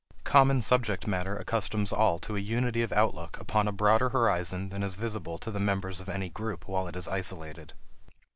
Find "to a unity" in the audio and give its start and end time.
2.21-2.81